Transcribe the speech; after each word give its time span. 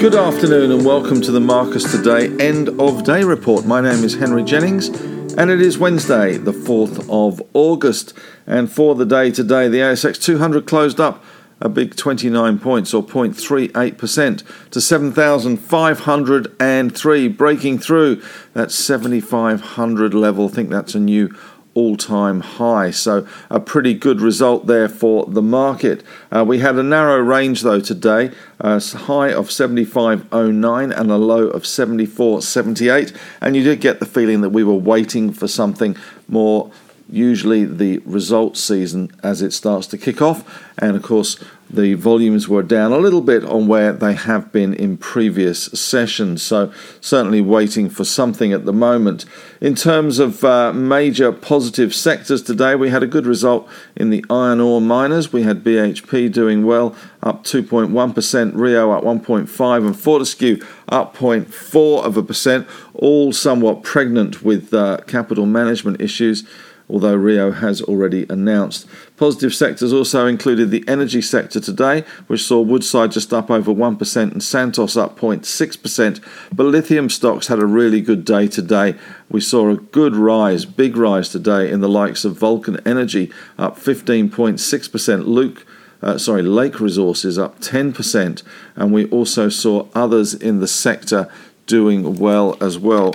Good 0.00 0.14
afternoon 0.14 0.72
and 0.72 0.82
welcome 0.82 1.20
to 1.20 1.30
the 1.30 1.40
Marcus 1.40 1.92
Today 1.92 2.34
End 2.42 2.70
of 2.80 3.04
Day 3.04 3.22
Report. 3.22 3.66
My 3.66 3.82
name 3.82 4.02
is 4.02 4.14
Henry 4.14 4.42
Jennings 4.42 4.88
and 4.88 5.50
it 5.50 5.60
is 5.60 5.76
Wednesday, 5.76 6.38
the 6.38 6.54
4th 6.54 7.06
of 7.10 7.42
August. 7.52 8.14
And 8.46 8.72
for 8.72 8.94
the 8.94 9.04
day 9.04 9.30
today, 9.30 9.68
the 9.68 9.80
ASX 9.80 10.18
200 10.18 10.66
closed 10.66 11.00
up 11.00 11.22
a 11.60 11.68
big 11.68 11.96
29 11.96 12.60
points 12.60 12.94
or 12.94 13.04
0.38% 13.04 14.70
to 14.70 14.80
7,503, 14.80 17.28
breaking 17.28 17.78
through 17.78 18.22
that 18.54 18.72
7,500 18.72 20.14
level. 20.14 20.46
I 20.46 20.48
think 20.48 20.70
that's 20.70 20.94
a 20.94 21.00
new 21.00 21.28
all 21.74 21.96
time 21.96 22.40
high. 22.40 22.90
So, 22.90 23.26
a 23.48 23.60
pretty 23.60 23.94
good 23.94 24.20
result 24.20 24.66
there 24.66 24.88
for 24.88 25.26
the 25.26 25.42
market. 25.42 26.02
Uh, 26.30 26.44
we 26.44 26.58
had 26.58 26.76
a 26.76 26.82
narrow 26.82 27.18
range 27.18 27.62
though 27.62 27.80
today, 27.80 28.30
a 28.58 28.80
high 28.80 29.32
of 29.32 29.48
75.09 29.48 30.98
and 30.98 31.10
a 31.10 31.16
low 31.16 31.48
of 31.48 31.62
74.78. 31.62 33.16
And 33.40 33.56
you 33.56 33.62
did 33.62 33.80
get 33.80 34.00
the 34.00 34.06
feeling 34.06 34.40
that 34.40 34.50
we 34.50 34.64
were 34.64 34.74
waiting 34.74 35.32
for 35.32 35.48
something 35.48 35.96
more 36.28 36.70
usually 37.08 37.64
the 37.64 37.98
results 37.98 38.62
season 38.62 39.10
as 39.22 39.42
it 39.42 39.52
starts 39.52 39.86
to 39.88 39.98
kick 39.98 40.22
off. 40.22 40.68
And 40.78 40.96
of 40.96 41.02
course, 41.02 41.42
the 41.72 41.94
volumes 41.94 42.48
were 42.48 42.62
down 42.62 42.92
a 42.92 42.98
little 42.98 43.20
bit 43.20 43.44
on 43.44 43.66
where 43.66 43.92
they 43.92 44.14
have 44.14 44.52
been 44.52 44.74
in 44.74 44.96
previous 44.96 45.64
sessions. 45.66 46.42
So, 46.42 46.72
certainly 47.00 47.40
waiting 47.40 47.88
for 47.88 48.04
something 48.04 48.52
at 48.52 48.64
the 48.64 48.72
moment. 48.72 49.24
In 49.60 49.74
terms 49.74 50.18
of 50.18 50.42
uh, 50.44 50.72
major 50.72 51.32
positive 51.32 51.94
sectors 51.94 52.42
today, 52.42 52.74
we 52.74 52.90
had 52.90 53.02
a 53.02 53.06
good 53.06 53.26
result 53.26 53.68
in 53.94 54.10
the 54.10 54.24
iron 54.28 54.60
ore 54.60 54.80
miners. 54.80 55.32
We 55.32 55.42
had 55.42 55.62
BHP 55.62 56.32
doing 56.32 56.64
well, 56.64 56.96
up 57.22 57.44
2.1%, 57.44 58.52
Rio 58.54 58.90
up 58.92 59.04
1.5%, 59.04 59.86
and 59.86 59.98
Fortescue 59.98 60.62
up 60.88 61.16
0.4 61.16 62.04
of 62.04 62.16
a 62.16 62.22
percent, 62.22 62.66
all 62.94 63.32
somewhat 63.32 63.82
pregnant 63.82 64.42
with 64.42 64.74
uh, 64.74 64.98
capital 65.06 65.46
management 65.46 66.00
issues 66.00 66.44
although 66.90 67.14
Rio 67.14 67.50
has 67.52 67.80
already 67.82 68.26
announced. 68.28 68.86
Positive 69.16 69.54
sectors 69.54 69.92
also 69.92 70.26
included 70.26 70.70
the 70.70 70.84
energy 70.88 71.22
sector 71.22 71.60
today, 71.60 72.04
which 72.26 72.44
saw 72.44 72.60
Woodside 72.60 73.12
just 73.12 73.32
up 73.32 73.50
over 73.50 73.72
1% 73.72 74.32
and 74.32 74.42
Santos 74.42 74.96
up 74.96 75.18
0.6%. 75.18 76.22
But 76.52 76.64
lithium 76.64 77.08
stocks 77.08 77.46
had 77.46 77.58
a 77.58 77.66
really 77.66 78.00
good 78.00 78.24
day 78.24 78.48
today. 78.48 78.96
We 79.28 79.40
saw 79.40 79.70
a 79.70 79.76
good 79.76 80.16
rise, 80.16 80.64
big 80.64 80.96
rise 80.96 81.28
today 81.28 81.70
in 81.70 81.80
the 81.80 81.88
likes 81.88 82.24
of 82.24 82.36
Vulcan 82.36 82.80
Energy 82.86 83.30
up 83.58 83.76
15.6%. 83.76 85.26
Luke 85.26 85.66
uh, 86.02 86.16
sorry, 86.16 86.42
Lake 86.42 86.80
Resources 86.80 87.38
up 87.38 87.60
10%, 87.60 88.42
and 88.74 88.92
we 88.92 89.04
also 89.10 89.48
saw 89.48 89.86
others 89.94 90.32
in 90.32 90.60
the 90.60 90.66
sector 90.66 91.30
doing 91.66 92.16
well 92.16 92.56
as 92.60 92.78
well. 92.78 93.14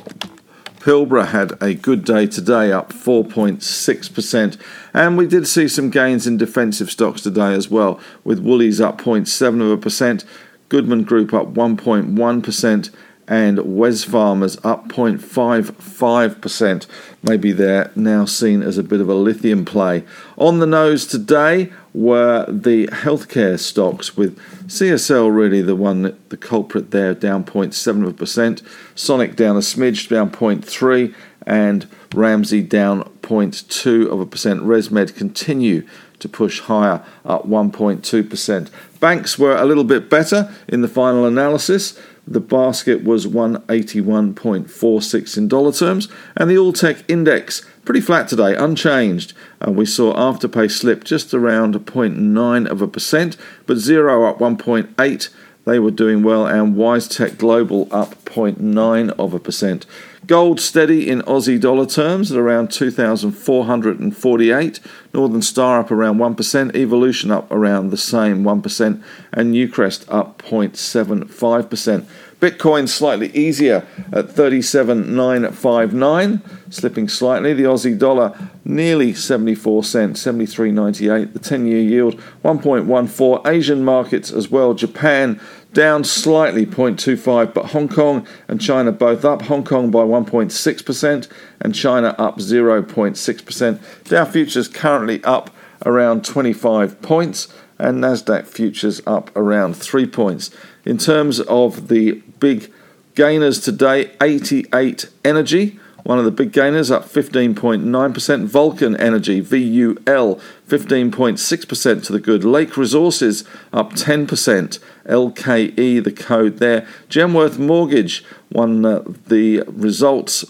Pilbara 0.86 1.25
had 1.30 1.58
a 1.64 1.73
good 1.73 2.05
day 2.05 2.28
today, 2.28 2.72
up 2.72 2.94
4.6%. 2.94 4.58
And 4.94 5.17
we 5.17 5.25
did 5.25 5.47
see 5.47 5.67
some 5.67 5.89
gains 5.89 6.28
in 6.28 6.38
defensive 6.38 6.91
stocks 6.91 7.22
today 7.22 7.55
as 7.55 7.72
well, 7.72 8.00
with 8.23 8.38
Woolies 8.38 8.80
up 8.80 9.02
0.7%, 9.02 10.25
Goodman 10.69 11.03
Group 11.03 11.33
up 11.33 11.56
1.1%, 11.56 12.89
and 13.28 13.58
Wesfarmers 13.59 14.64
up 14.64 14.88
0.55%. 14.90 16.88
Maybe 17.23 17.52
they're 17.52 17.92
now 17.95 18.26
seen 18.26 18.62
as 18.62 18.78
a 18.78 18.84
bit 18.84 19.02
of 19.02 19.09
a 19.09 19.16
lithium 19.16 19.66
play. 19.66 20.04
On 20.38 20.59
the 20.59 20.68
nose 20.68 21.08
today 21.08 21.73
were 21.94 22.46
the 22.48 22.88
healthcare 22.88 23.59
stocks, 23.59 24.16
with 24.16 24.38
CSL 24.68 25.35
really 25.35 25.62
the 25.62 25.75
one, 25.75 26.16
the 26.30 26.38
culprit 26.38 26.91
there, 26.91 27.14
down 27.16 27.44
0.7%. 27.44 28.62
Sonic 28.94 29.35
down 29.35 29.56
a 29.56 29.59
smidge, 29.59 30.08
down 30.09 30.30
0.3%, 30.30 31.16
and 31.47 31.88
Ramsay 32.14 32.62
down 32.64 33.03
0.2 33.22 34.12
of 34.12 34.19
a 34.19 34.25
percent. 34.25 34.62
ResMed 34.62 35.16
continue 35.16 35.88
to 36.19 36.30
push 36.30 36.62
higher, 36.62 37.03
up 37.24 37.47
1.2%. 37.47 38.69
Banks 39.00 39.38
were 39.38 39.56
a 39.56 39.66
little 39.66 39.84
bit 39.84 40.09
better 40.09 40.53
in 40.68 40.81
the 40.81 40.88
final 40.88 41.25
analysis. 41.25 42.00
The 42.28 42.40
basket 42.40 43.03
was 43.03 43.28
181.46 43.28 45.38
in 45.38 45.47
dollar 45.47 45.72
terms, 45.72 46.08
and 46.36 46.50
the 46.50 46.58
All 46.58 46.74
Tech 46.74 47.03
Index 47.08 47.63
pretty 47.86 48.02
flat 48.02 48.28
today, 48.28 48.56
unchanged. 48.56 49.34
And 49.62 49.75
we 49.75 49.86
saw 49.86 50.13
Afterpay 50.16 50.72
slip 50.72 51.03
just 51.03 51.34
around 51.34 51.75
0.9 51.75 52.68
of 52.68 52.81
a 52.81 52.88
percent, 52.88 53.38
but 53.66 53.78
Xero 53.78 54.30
up 54.30 54.40
1.8. 54.40 55.30
They 55.66 55.80
were 55.80 55.91
doing 55.91 56.24
well, 56.24 56.46
and 56.46 56.75
WiseTech 56.75 57.38
Global 57.38 57.88
up 57.91 58.24
0.9 58.25 59.09
of 59.18 59.34
a 59.34 59.40
percent. 59.40 59.85
Gold 60.28 60.59
steady 60.59 61.09
in 61.09 61.22
Aussie 61.24 61.59
dollar 61.59 61.86
terms 61.86 62.31
at 62.31 62.38
around 62.38 62.72
2,448. 62.72 64.80
Northern 65.13 65.41
Star 65.41 65.80
up 65.80 65.91
around 65.91 66.18
1%. 66.18 66.75
Evolution 66.75 67.31
up 67.31 67.52
around 67.52 67.90
the 67.90 67.97
same 67.97 68.44
1%. 68.44 69.03
And 69.34 69.53
Newcrest 69.53 70.06
up 70.08 70.41
0.75%. 70.44 72.06
Bitcoin 72.40 72.88
slightly 72.88 73.35
easier 73.35 73.85
at 74.12 74.30
37,959, 74.30 76.41
slipping 76.69 77.08
slightly. 77.08 77.53
The 77.53 77.64
Aussie 77.64 77.97
dollar 77.97 78.38
nearly 78.66 79.14
74 79.14 79.84
cents, 79.84 80.24
73.98. 80.24 81.34
The 81.34 81.40
10 81.40 81.68
year 81.68 81.80
yield 81.80 82.20
1.14. 82.44 83.48
Asian 83.48 83.86
markets 83.86 84.31
as 84.31 84.50
well. 84.50 84.74
Japan 84.74 85.40
down 85.72 86.03
slightly 86.03 86.66
0.25, 86.66 87.53
but 87.53 87.68
Hong 87.68 87.88
Kong 87.88 88.28
and 88.48 88.59
China 88.59 88.92
both 88.92 89.24
up. 89.24 89.44
Hong 89.44 89.64
Kong 89.64 89.92
by 89.92 90.00
1.6% 90.00 91.30
and 91.62 91.76
China 91.76 92.16
up 92.18 92.38
0.6%. 92.38 94.03
Dow 94.06 94.26
futures 94.26 94.68
currently 94.68 95.24
up 95.24 95.52
around 95.86 96.26
25 96.26 97.02
points 97.02 97.53
and 97.78 98.02
Nasdaq 98.03 98.47
futures 98.47 99.02
up 99.06 99.36
around 99.36 99.76
3 99.76 100.08
points. 100.08 100.50
In 100.86 100.97
terms 100.97 101.40
of 101.42 101.90
the 101.90 102.24
big 102.40 102.72
gainers 103.16 103.59
today, 103.59 104.12
88 104.22 105.09
Energy 105.24 105.80
one 106.05 106.19
of 106.19 106.25
the 106.25 106.31
big 106.31 106.51
gainers 106.51 106.91
up 106.91 107.03
15.9%. 107.03 108.45
Vulcan 108.45 108.95
Energy, 108.97 109.41
VUL, 109.41 110.39
15.6% 110.67 112.03
to 112.05 112.11
the 112.11 112.19
good. 112.19 112.43
Lake 112.43 112.77
Resources 112.77 113.43
up 113.73 113.93
10%. 113.93 114.79
LKE, 115.07 116.03
the 116.03 116.11
code 116.11 116.59
there. 116.59 116.88
Genworth 117.09 117.57
Mortgage 117.57 118.23
won 118.51 118.85
uh, 118.85 119.03
the 119.25 119.63
results 119.67 120.45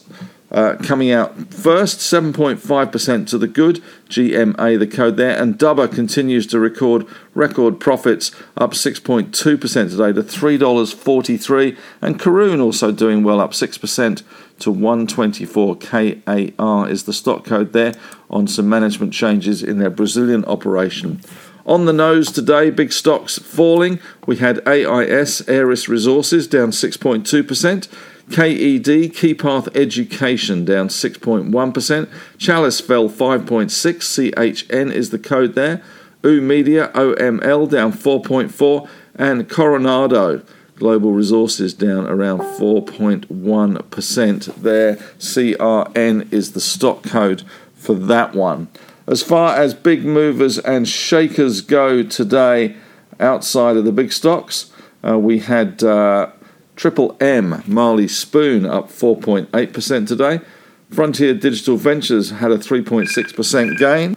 uh, 0.51 0.75
coming 0.83 1.11
out 1.11 1.53
first, 1.53 1.99
7.5% 1.99 3.27
to 3.27 3.37
the 3.37 3.47
good. 3.47 3.81
GMA, 4.09 4.77
the 4.77 4.87
code 4.87 5.15
there. 5.15 5.41
And 5.41 5.57
Dubber 5.57 5.93
continues 5.93 6.45
to 6.47 6.59
record 6.59 7.07
record 7.33 7.79
profits, 7.79 8.31
up 8.57 8.71
6.2% 8.71 9.31
today 9.31 10.13
to 10.13 10.21
$3.43. 10.21 11.77
And 12.01 12.19
Karoon 12.19 12.61
also 12.61 12.91
doing 12.91 13.23
well, 13.23 13.39
up 13.39 13.51
6% 13.51 14.23
to 14.59 14.71
124 14.71 15.75
KAR 15.77 16.89
is 16.89 17.03
the 17.03 17.13
stock 17.13 17.45
code 17.45 17.73
there 17.73 17.93
on 18.29 18.47
some 18.47 18.69
management 18.69 19.13
changes 19.13 19.61
in 19.61 19.79
their 19.79 19.89
Brazilian 19.89 20.45
operation. 20.45 21.21
On 21.65 21.85
the 21.85 21.93
nose 21.93 22.31
today, 22.31 22.69
big 22.69 22.93
stocks 22.93 23.39
falling. 23.39 23.99
We 24.27 24.37
had 24.37 24.65
AIS, 24.67 25.47
Aeris 25.47 25.89
Resources, 25.89 26.47
down 26.47 26.69
6.2%. 26.69 27.87
KED, 28.29 29.13
Keypath 29.13 29.75
Education, 29.75 30.65
down 30.65 30.89
6.1%. 30.89 32.09
Chalice 32.37 32.79
fell 32.79 33.09
5.6. 33.09 34.33
CHN 34.33 34.91
is 34.91 35.09
the 35.09 35.19
code 35.19 35.55
there. 35.55 35.83
U 36.23 36.41
Media, 36.41 36.91
OML, 36.93 37.69
down 37.69 37.93
4.4. 37.93 38.87
And 39.15 39.49
Coronado, 39.49 40.43
Global 40.75 41.13
Resources 41.13 41.73
down 41.73 42.07
around 42.07 42.39
4.1% 42.39 44.55
there. 44.55 44.95
CRN 44.95 46.33
is 46.33 46.51
the 46.51 46.61
stock 46.61 47.03
code 47.03 47.43
for 47.73 47.95
that 47.95 48.33
one. 48.33 48.67
As 49.07 49.21
far 49.21 49.55
as 49.55 49.73
big 49.73 50.03
movers 50.03 50.57
and 50.59 50.87
shakers 50.87 51.61
go 51.61 52.03
today, 52.03 52.75
outside 53.19 53.77
of 53.77 53.85
the 53.85 53.91
big 53.91 54.11
stocks, 54.11 54.71
uh, 55.07 55.19
we 55.19 55.39
had 55.39 55.83
uh, 55.83 56.31
Triple 56.75 57.15
M, 57.19 57.63
Marley 57.67 58.07
Spoon, 58.07 58.65
up 58.65 58.89
4.8% 58.89 60.07
today. 60.07 60.41
Frontier 60.89 61.33
Digital 61.33 61.77
Ventures 61.77 62.31
had 62.31 62.51
a 62.51 62.57
3.6% 62.57 63.77
gain. 63.77 64.14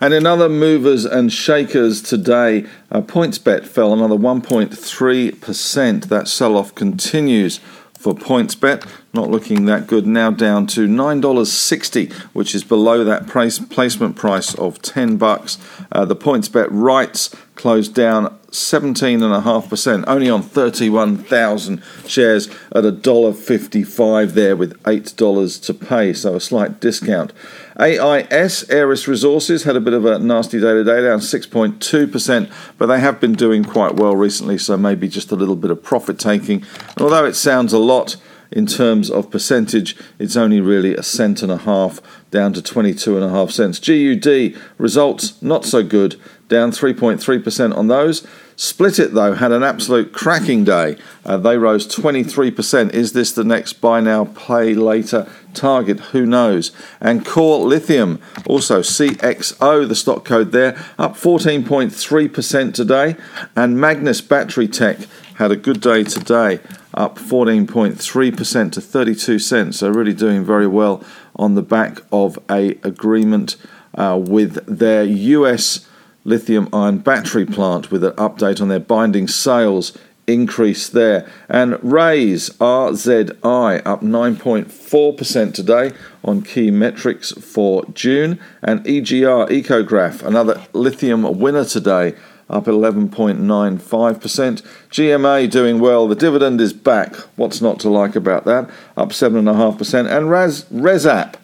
And 0.00 0.14
in 0.14 0.24
other 0.24 0.48
movers 0.48 1.04
and 1.04 1.30
shakers 1.30 2.00
today, 2.00 2.64
uh, 2.90 3.02
PointsBet 3.02 3.66
fell 3.66 3.92
another 3.92 4.16
1.3%. 4.16 6.08
That 6.08 6.26
sell 6.26 6.56
off 6.56 6.74
continues 6.74 7.60
for 7.98 8.14
PointsBet. 8.14 8.86
Not 9.12 9.30
looking 9.30 9.64
that 9.64 9.86
good. 9.86 10.06
Now 10.06 10.30
down 10.30 10.66
to 10.68 10.86
$9.60, 10.86 12.12
which 12.32 12.54
is 12.54 12.64
below 12.64 13.04
that 13.04 13.26
price, 13.26 13.58
placement 13.58 14.16
price 14.16 14.54
of 14.54 14.80
10 14.82 15.16
bucks. 15.16 15.58
Uh, 15.90 16.04
the 16.04 16.16
PointsBet 16.16 16.68
rights 16.70 17.34
closed 17.56 17.94
down 17.94 18.38
17.5%, 18.50 20.04
only 20.06 20.30
on 20.30 20.42
31,000 20.42 21.82
shares 22.06 22.48
at 22.48 22.84
$1.55 22.84 24.30
there 24.32 24.56
with 24.56 24.82
$8 24.82 25.62
to 25.66 25.74
pay, 25.74 26.12
so 26.12 26.34
a 26.34 26.40
slight 26.40 26.80
discount. 26.80 27.32
AIS, 27.78 28.68
Aeris 28.70 29.06
Resources, 29.06 29.64
had 29.64 29.76
a 29.76 29.80
bit 29.80 29.94
of 29.94 30.04
a 30.04 30.18
nasty 30.18 30.58
day 30.58 30.72
today, 30.72 31.02
down 31.02 31.20
6.2%, 31.20 32.52
but 32.76 32.86
they 32.86 33.00
have 33.00 33.20
been 33.20 33.34
doing 33.34 33.64
quite 33.64 33.94
well 33.94 34.16
recently, 34.16 34.58
so 34.58 34.76
maybe 34.76 35.08
just 35.08 35.30
a 35.30 35.36
little 35.36 35.56
bit 35.56 35.70
of 35.70 35.82
profit 35.82 36.18
taking. 36.18 36.64
And 36.96 37.00
although 37.00 37.24
it 37.24 37.34
sounds 37.34 37.72
a 37.72 37.78
lot, 37.78 38.16
in 38.50 38.66
terms 38.66 39.10
of 39.10 39.30
percentage, 39.30 39.96
it's 40.18 40.36
only 40.36 40.60
really 40.60 40.94
a 40.94 41.02
cent 41.02 41.42
and 41.42 41.52
a 41.52 41.58
half 41.58 42.00
down 42.30 42.52
to 42.52 42.62
22 42.62 43.16
and 43.16 43.24
a 43.24 43.30
half 43.30 43.50
cents. 43.50 43.78
GUD 43.78 44.54
results 44.78 45.40
not 45.42 45.64
so 45.64 45.82
good, 45.82 46.20
down 46.48 46.70
3.3% 46.70 47.76
on 47.76 47.88
those. 47.88 48.26
Splitit 48.56 49.14
though 49.14 49.32
had 49.32 49.52
an 49.52 49.62
absolute 49.62 50.12
cracking 50.12 50.64
day. 50.64 50.98
Uh, 51.24 51.38
they 51.38 51.56
rose 51.56 51.86
23%. 51.88 52.92
Is 52.92 53.14
this 53.14 53.32
the 53.32 53.42
next 53.42 53.74
buy 53.74 54.00
now, 54.00 54.26
pay 54.26 54.74
later 54.74 55.26
target? 55.54 55.98
Who 56.12 56.26
knows? 56.26 56.70
And 57.00 57.24
Core 57.24 57.60
Lithium, 57.60 58.20
also 58.46 58.80
CXO, 58.80 59.88
the 59.88 59.94
stock 59.94 60.26
code 60.26 60.52
there, 60.52 60.72
up 60.98 61.14
14.3% 61.14 62.74
today. 62.74 63.16
And 63.56 63.78
Magnis 63.78 64.20
Battery 64.20 64.68
Tech 64.68 64.98
had 65.40 65.50
a 65.50 65.56
good 65.56 65.80
day 65.80 66.04
today, 66.04 66.60
up 66.92 67.16
14.3% 67.16 68.72
to 68.72 68.80
32 68.82 69.38
cents. 69.38 69.78
So 69.78 69.88
really 69.88 70.12
doing 70.12 70.44
very 70.44 70.66
well 70.66 71.02
on 71.34 71.54
the 71.54 71.62
back 71.62 72.02
of 72.12 72.38
a 72.50 72.72
agreement 72.82 73.56
uh, 73.94 74.20
with 74.22 74.62
their 74.66 75.02
US 75.02 75.88
lithium 76.24 76.68
ion 76.74 76.98
battery 76.98 77.46
plant 77.46 77.90
with 77.90 78.04
an 78.04 78.12
update 78.12 78.60
on 78.60 78.68
their 78.68 78.80
binding 78.80 79.26
sales 79.26 79.96
increase 80.26 80.90
there. 80.90 81.26
And 81.48 81.72
Raiz 81.76 82.54
RZI 82.58 83.82
up 83.86 84.02
9.4% 84.02 85.54
today 85.54 85.92
on 86.22 86.42
key 86.42 86.70
metrics 86.70 87.32
for 87.32 87.86
June. 87.94 88.38
And 88.60 88.84
EGR 88.84 89.48
EcoGraf, 89.48 90.22
another 90.22 90.62
lithium 90.74 91.38
winner 91.38 91.64
today, 91.64 92.14
up 92.50 92.64
11.95%. 92.66 94.62
GMA 94.90 95.50
doing 95.50 95.78
well. 95.78 96.06
The 96.08 96.16
dividend 96.16 96.60
is 96.60 96.72
back. 96.72 97.14
What's 97.36 97.60
not 97.62 97.78
to 97.80 97.88
like 97.88 98.16
about 98.16 98.44
that? 98.44 98.68
Up 98.96 99.10
7.5%. 99.10 100.10
And 100.10 100.28
Raz, 100.28 100.64
ResApp, 100.64 101.36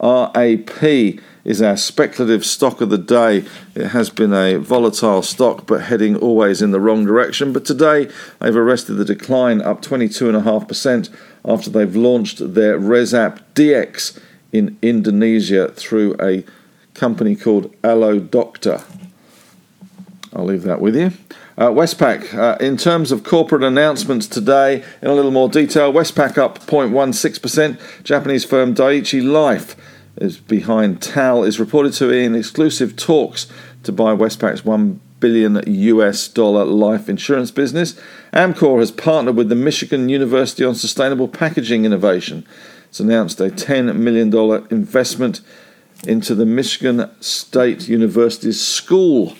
RAP, 0.00 1.20
is 1.44 1.60
our 1.60 1.76
speculative 1.76 2.44
stock 2.46 2.80
of 2.80 2.88
the 2.88 2.96
day. 2.96 3.44
It 3.74 3.88
has 3.88 4.08
been 4.08 4.32
a 4.32 4.56
volatile 4.56 5.20
stock, 5.22 5.66
but 5.66 5.82
heading 5.82 6.16
always 6.16 6.62
in 6.62 6.70
the 6.70 6.80
wrong 6.80 7.04
direction. 7.04 7.52
But 7.52 7.66
today, 7.66 8.08
they've 8.40 8.56
arrested 8.56 8.94
the 8.94 9.04
decline 9.04 9.60
up 9.60 9.82
22.5% 9.82 11.14
after 11.44 11.68
they've 11.68 11.94
launched 11.94 12.54
their 12.54 12.80
ResApp 12.80 13.42
DX 13.54 14.18
in 14.50 14.78
Indonesia 14.80 15.68
through 15.68 16.16
a 16.18 16.42
company 16.94 17.36
called 17.36 17.70
Alodokter. 17.82 18.82
I'll 20.34 20.44
leave 20.44 20.62
that 20.62 20.80
with 20.80 20.96
you. 20.96 21.12
Uh, 21.56 21.68
Westpac, 21.68 22.34
uh, 22.34 22.56
in 22.58 22.76
terms 22.76 23.12
of 23.12 23.22
corporate 23.22 23.62
announcements 23.62 24.26
today, 24.26 24.84
in 25.00 25.08
a 25.08 25.14
little 25.14 25.30
more 25.30 25.48
detail, 25.48 25.92
Westpac 25.92 26.36
up 26.36 26.58
0.16%. 26.66 27.78
Japanese 28.02 28.44
firm 28.44 28.74
Dai-ichi 28.74 29.20
Life 29.20 29.76
is 30.16 30.38
behind 30.38 31.00
TAL, 31.00 31.44
is 31.44 31.60
reported 31.60 31.92
to 31.94 32.10
be 32.10 32.24
in 32.24 32.34
exclusive 32.34 32.96
talks 32.96 33.46
to 33.84 33.92
buy 33.92 34.12
Westpac's 34.12 34.64
1 34.64 35.00
billion 35.20 35.62
US 35.66 36.26
dollar 36.26 36.64
life 36.64 37.08
insurance 37.08 37.50
business. 37.50 37.98
Amcor 38.32 38.80
has 38.80 38.90
partnered 38.90 39.36
with 39.36 39.48
the 39.48 39.54
Michigan 39.54 40.08
University 40.08 40.64
on 40.64 40.74
sustainable 40.74 41.28
packaging 41.28 41.84
innovation. 41.84 42.44
It's 42.88 43.00
announced 43.00 43.40
a 43.40 43.48
$10 43.48 43.96
million 43.96 44.34
investment 44.70 45.40
into 46.06 46.34
the 46.34 46.44
Michigan 46.44 47.10
State 47.20 47.88
University's 47.88 48.60
School 48.60 49.34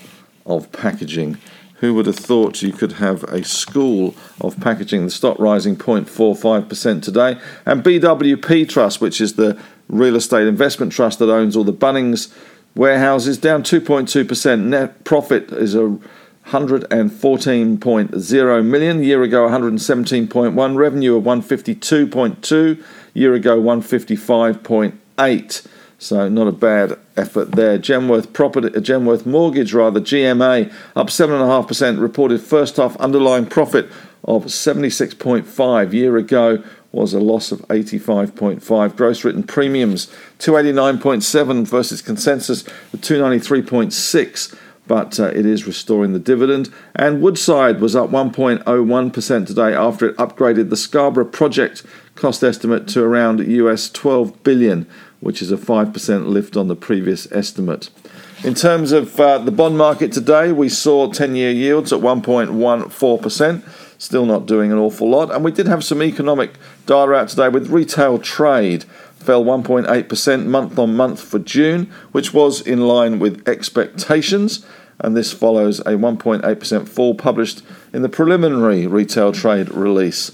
of 0.47 0.73
packaging. 0.73 1.39
Who 1.77 1.95
would 1.95 2.07
have 2.07 2.17
thought 2.17 2.63
you 2.63 2.73
could 2.73 2.93
have 2.93 3.25
a 3.25 3.45
school 3.45 4.15
of 4.41 4.59
packaging? 4.61 5.05
The 5.05 5.11
stock 5.11 5.39
rising 5.39 5.77
0.45% 5.77 7.03
today. 7.03 7.39
And 7.67 7.83
BWP 7.83 8.69
Trust, 8.69 9.01
which 9.01 9.21
is 9.21 9.35
the 9.35 9.59
real 9.89 10.15
estate 10.17 10.47
investment 10.47 10.93
trust 10.93 11.19
that 11.19 11.31
owns 11.31 11.57
all 11.57 11.65
the 11.65 11.73
Bunnings 11.73 12.33
warehouses, 12.75 13.39
down 13.39 13.63
2.2%. 13.63 14.63
Net 14.63 15.05
profit 15.05 15.51
is 15.53 15.75
a 15.75 15.99
114.0 16.47 18.65
million. 18.65 19.03
Year 19.03 19.23
ago, 19.23 19.49
117.1. 19.49 20.77
Revenue 20.77 21.17
of 21.17 21.25
152.2. 21.25 22.85
Year 23.15 23.35
ago, 23.35 23.61
155.8. 23.61 25.67
So 26.05 26.29
not 26.29 26.49
a 26.49 26.53
bad 26.53 26.99
effort 27.17 27.53
there. 27.53 27.79
Genworth 27.79 28.35
property, 28.35 28.69
uh, 28.69 28.81
Genworth 28.81 29.25
mortgage 29.25 29.73
rather, 29.73 30.03
GMA 30.03 30.71
up 30.95 31.09
seven 31.09 31.37
and 31.37 31.45
a 31.45 31.47
half 31.47 31.67
percent. 31.67 31.99
Reported 31.99 32.43
first 32.43 32.77
half 32.77 32.95
underlying 32.99 33.47
profit 33.47 33.89
of 34.23 34.45
76.5. 34.45 35.93
Year 35.95 36.19
ago 36.19 36.63
was 36.93 37.15
a 37.15 37.21
loss 37.21 37.53
of 37.53 37.61
85.5. 37.69 38.97
Gross 38.97 39.25
written 39.25 39.45
premiums 39.45 40.13
289.7 40.41 41.67
versus 41.67 42.03
consensus 42.03 42.67
of 42.93 43.01
293.6 43.01 44.59
but 44.87 45.19
uh, 45.19 45.29
it 45.29 45.47
is 45.47 45.67
restoring 45.67 46.13
the 46.13 46.19
dividend. 46.19 46.71
And 46.95 47.23
Woodside 47.23 47.81
was 47.81 47.97
up 47.97 48.11
1.01% 48.11 49.47
today 49.47 49.75
after 49.75 50.11
it 50.11 50.17
upgraded 50.19 50.69
the 50.69 50.77
Scarborough 50.77 51.25
project 51.25 51.83
cost 52.15 52.45
estimate 52.45 52.87
to 52.89 53.03
around 53.03 53.41
US 53.41 53.91
12 53.91 54.43
billion 54.43 54.87
which 55.25 55.41
is 55.41 55.51
a 55.51 55.57
5% 55.57 56.27
lift 56.27 56.55
on 56.55 56.69
the 56.69 56.77
previous 56.77 57.31
estimate. 57.33 57.89
In 58.45 58.53
terms 58.53 58.93
of 58.93 59.19
uh, 59.19 59.39
the 59.39 59.51
bond 59.51 59.79
market 59.79 60.13
today, 60.13 60.53
we 60.53 60.69
saw 60.69 61.11
10 61.11 61.35
year 61.35 61.51
yields 61.51 61.95
at 61.95 62.01
1.14%, 62.01 63.63
still 63.99 64.27
not 64.27 64.45
doing 64.45 64.71
an 64.71 64.77
awful 64.77 65.09
lot. 65.09 65.33
And 65.33 65.43
we 65.43 65.51
did 65.51 65.67
have 65.67 65.83
some 65.83 66.03
economic 66.03 66.53
data 66.85 67.13
out 67.15 67.29
today 67.31 67.49
with 67.49 67.71
retail 67.71 68.19
trade 68.19 68.85
fell 69.15 69.43
1.8% 69.43 70.45
month 70.45 70.79
on 70.79 70.95
month 70.95 71.23
for 71.23 71.39
June, 71.39 71.91
which 72.13 72.35
was 72.35 72.61
in 72.61 72.87
line 72.87 73.19
with 73.19 73.49
expectations. 73.49 74.67
And 75.01 75.17
this 75.17 75.33
follows 75.33 75.81
a 75.81 75.95
1.8% 75.95 76.87
fall 76.87 77.15
published 77.15 77.63
in 77.95 78.03
the 78.03 78.11
preliminary 78.11 78.87
retail 78.87 79.33
trade 79.33 79.71
release. 79.71 80.33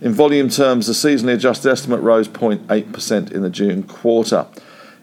In 0.00 0.12
volume 0.12 0.48
terms, 0.48 0.86
the 0.86 0.92
seasonally 0.92 1.34
adjusted 1.34 1.70
estimate 1.70 2.00
rose 2.00 2.28
0.8% 2.28 3.32
in 3.32 3.42
the 3.42 3.50
June 3.50 3.82
quarter. 3.82 4.46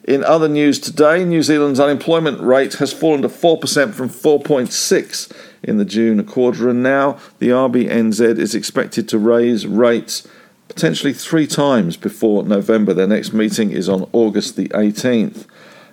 In 0.04 0.24
other 0.24 0.50
news 0.50 0.80
today, 0.80 1.24
New 1.24 1.42
Zealand's 1.42 1.80
unemployment 1.80 2.42
rate 2.42 2.76
has 2.76 2.92
fallen 2.92 3.22
to 3.22 3.30
4% 3.30 3.94
from 3.94 4.10
4.6 4.10 5.32
in 5.64 5.78
the 5.78 5.86
June 5.86 6.24
quarter, 6.26 6.70
and 6.70 6.84
now 6.84 7.18
the 7.40 7.50
RBNZ 7.50 8.38
is 8.38 8.54
expected 8.54 9.08
to 9.10 9.18
raise 9.18 9.66
rates 9.66 10.28
potentially 10.68 11.14
three 11.14 11.48
times 11.48 11.98
before 11.98 12.44
November. 12.44 12.94
Their 12.94 13.08
next 13.08 13.34
meeting 13.34 13.72
is 13.72 13.88
on 13.88 14.10
August 14.12 14.58
the 14.58 14.68
18th. 14.70 15.46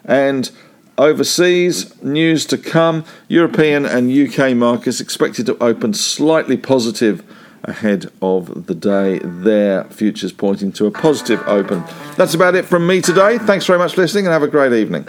And 0.04 0.50
overseas, 0.99 2.02
news 2.02 2.47
to 2.47 2.59
come 2.59 3.04
European 3.28 3.87
and 3.87 4.11
UK 4.11 4.57
markets 4.57 5.00
expected 5.00 5.47
to 5.47 5.62
open 5.62 5.95
slightly 5.95 6.57
positive 6.57 7.23
ahead 7.64 8.11
of 8.23 8.67
the 8.67 8.75
day. 8.75 9.19
Their 9.23 9.85
futures 9.85 10.33
pointing 10.33 10.73
to 10.73 10.87
a 10.87 10.90
positive 10.90 11.43
open. 11.47 11.85
That's 12.17 12.35
about 12.35 12.55
it 12.55 12.64
from 12.64 12.87
me 12.87 13.00
today. 13.00 13.38
Thanks 13.38 13.67
very 13.67 13.79
much 13.79 13.95
for 13.95 14.02
listening 14.02 14.26
and 14.26 14.33
have 14.33 14.43
a 14.43 14.49
great 14.49 14.73
evening. 14.73 15.07